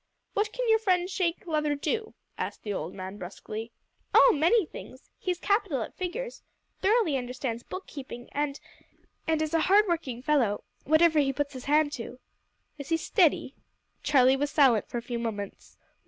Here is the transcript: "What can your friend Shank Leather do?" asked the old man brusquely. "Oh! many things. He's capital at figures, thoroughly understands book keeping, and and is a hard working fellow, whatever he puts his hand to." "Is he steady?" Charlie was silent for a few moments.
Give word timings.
"What 0.33 0.51
can 0.51 0.67
your 0.67 0.79
friend 0.79 1.07
Shank 1.07 1.45
Leather 1.45 1.75
do?" 1.75 2.15
asked 2.35 2.63
the 2.63 2.73
old 2.73 2.95
man 2.95 3.17
brusquely. 3.19 3.71
"Oh! 4.15 4.33
many 4.35 4.65
things. 4.65 5.11
He's 5.19 5.37
capital 5.37 5.83
at 5.83 5.95
figures, 5.95 6.41
thoroughly 6.81 7.17
understands 7.17 7.61
book 7.61 7.85
keeping, 7.85 8.27
and 8.31 8.59
and 9.27 9.43
is 9.43 9.53
a 9.53 9.59
hard 9.69 9.85
working 9.87 10.23
fellow, 10.23 10.63
whatever 10.85 11.19
he 11.19 11.31
puts 11.31 11.53
his 11.53 11.65
hand 11.65 11.91
to." 11.91 12.17
"Is 12.79 12.89
he 12.89 12.97
steady?" 12.97 13.53
Charlie 14.01 14.35
was 14.35 14.49
silent 14.49 14.87
for 14.89 14.97
a 14.97 15.03
few 15.03 15.19
moments. 15.19 15.77